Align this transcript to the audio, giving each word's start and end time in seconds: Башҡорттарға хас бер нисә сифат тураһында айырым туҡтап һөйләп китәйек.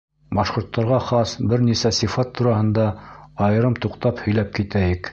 Башҡорттарға 0.37 0.97
хас 1.09 1.33
бер 1.51 1.63
нисә 1.67 1.93
сифат 1.99 2.33
тураһында 2.41 2.89
айырым 3.49 3.81
туҡтап 3.87 4.27
һөйләп 4.27 4.55
китәйек. 4.61 5.09